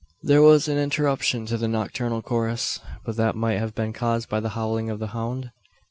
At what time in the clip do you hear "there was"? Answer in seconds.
0.23-0.67